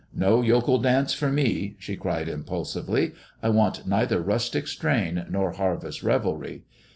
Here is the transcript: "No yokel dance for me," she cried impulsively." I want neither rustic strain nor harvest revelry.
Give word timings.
"No 0.27 0.41
yokel 0.41 0.79
dance 0.79 1.13
for 1.13 1.31
me," 1.31 1.75
she 1.77 1.95
cried 1.95 2.27
impulsively." 2.27 3.13
I 3.43 3.49
want 3.49 3.85
neither 3.87 4.19
rustic 4.19 4.67
strain 4.67 5.27
nor 5.29 5.51
harvest 5.51 6.01
revelry. 6.01 6.63